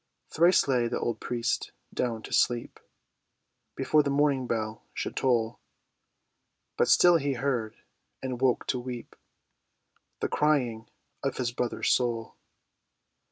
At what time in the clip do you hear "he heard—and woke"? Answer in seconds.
7.17-8.65